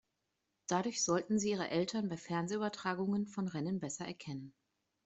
Dadurch 0.65 1.03
sollten 1.03 1.37
sie 1.37 1.51
ihre 1.51 1.69
Eltern 1.69 2.09
bei 2.09 2.17
Fernsehübertragungen 2.17 3.27
von 3.27 3.47
Rennen 3.47 3.79
besser 3.79 4.07
erkennen. 4.07 4.51